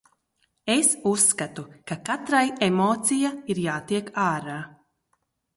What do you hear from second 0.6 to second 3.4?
Es uzskatu, ka katrai emocija